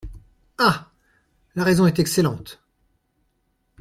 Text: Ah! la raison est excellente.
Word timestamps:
Ah! 0.57 0.91
la 1.53 1.63
raison 1.63 1.85
est 1.85 1.99
excellente. 1.99 2.59